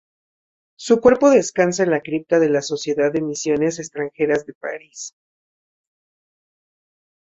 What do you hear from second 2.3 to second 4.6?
de la Sociedad de misiones extranjeras de